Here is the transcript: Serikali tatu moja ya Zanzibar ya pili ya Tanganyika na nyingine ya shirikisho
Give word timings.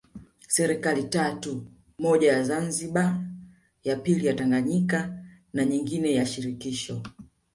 Serikali 0.47 1.03
tatu 1.03 1.65
moja 1.99 2.31
ya 2.33 2.43
Zanzibar 2.43 3.21
ya 3.83 3.95
pili 3.95 4.27
ya 4.27 4.33
Tanganyika 4.33 5.19
na 5.53 5.65
nyingine 5.65 6.13
ya 6.13 6.25
shirikisho 6.25 7.03